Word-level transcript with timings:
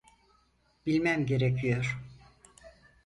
Bilmem 0.85 1.25
gerekiyor. 1.25 1.97